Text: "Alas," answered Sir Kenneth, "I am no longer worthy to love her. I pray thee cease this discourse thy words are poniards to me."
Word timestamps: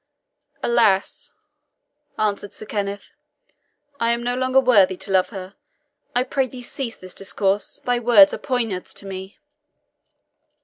"Alas," 0.63 1.31
answered 2.17 2.53
Sir 2.53 2.65
Kenneth, 2.65 3.11
"I 3.99 4.09
am 4.13 4.23
no 4.23 4.33
longer 4.33 4.59
worthy 4.59 4.97
to 4.97 5.11
love 5.11 5.29
her. 5.29 5.53
I 6.15 6.23
pray 6.23 6.47
thee 6.47 6.63
cease 6.63 6.97
this 6.97 7.13
discourse 7.13 7.79
thy 7.85 7.99
words 7.99 8.33
are 8.33 8.39
poniards 8.39 8.95
to 8.95 9.05
me." 9.05 9.37